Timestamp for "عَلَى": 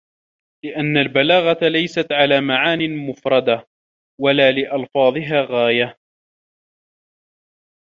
2.11-2.41